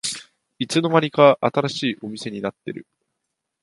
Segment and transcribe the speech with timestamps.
[0.57, 2.87] いつの間にか新しいお店になってる